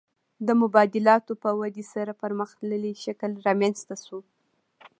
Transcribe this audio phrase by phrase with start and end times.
[0.47, 4.19] د مبادلاتو په ودې سره پرمختللی شکل رامنځته شو